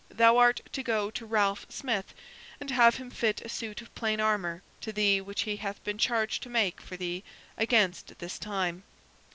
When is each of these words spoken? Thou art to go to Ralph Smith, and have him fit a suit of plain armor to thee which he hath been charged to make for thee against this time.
Thou 0.09 0.39
art 0.39 0.61
to 0.71 0.81
go 0.81 1.11
to 1.11 1.27
Ralph 1.27 1.67
Smith, 1.69 2.15
and 2.59 2.71
have 2.71 2.95
him 2.95 3.11
fit 3.11 3.39
a 3.45 3.49
suit 3.49 3.83
of 3.83 3.93
plain 3.93 4.19
armor 4.19 4.63
to 4.79 4.91
thee 4.91 5.21
which 5.21 5.43
he 5.43 5.57
hath 5.57 5.83
been 5.83 5.99
charged 5.99 6.41
to 6.41 6.49
make 6.49 6.81
for 6.81 6.97
thee 6.97 7.23
against 7.55 8.17
this 8.17 8.39
time. 8.39 8.81